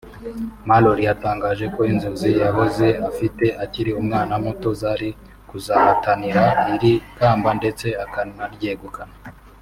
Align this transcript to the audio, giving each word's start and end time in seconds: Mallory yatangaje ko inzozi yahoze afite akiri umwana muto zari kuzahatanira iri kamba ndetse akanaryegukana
Mallory 0.67 1.03
yatangaje 1.09 1.65
ko 1.75 1.81
inzozi 1.91 2.29
yahoze 2.41 2.87
afite 3.09 3.45
akiri 3.63 3.91
umwana 4.01 4.33
muto 4.43 4.69
zari 4.81 5.09
kuzahatanira 5.49 6.43
iri 6.75 6.93
kamba 7.17 7.49
ndetse 7.59 7.87
akanaryegukana 8.05 9.15